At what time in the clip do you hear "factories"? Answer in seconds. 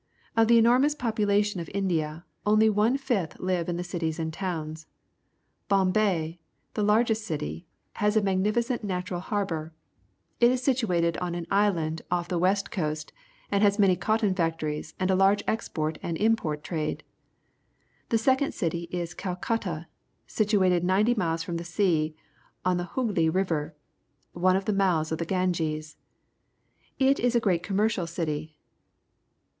14.33-14.95